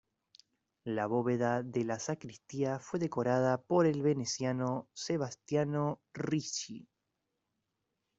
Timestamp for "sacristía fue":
1.99-2.99